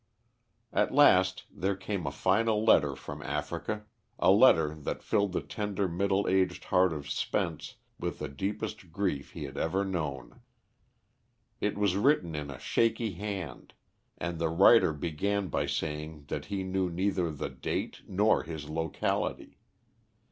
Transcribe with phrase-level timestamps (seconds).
[0.73, 3.85] At last there came a final letter from Africa,
[4.17, 9.33] a letter that filled the tender, middle aged heart of Spence with the deepest grief
[9.33, 10.41] he had ever known.
[11.59, 13.75] It was written in a shaky hand,
[14.17, 19.59] and the writer began by saying that he knew neither the date nor his locality.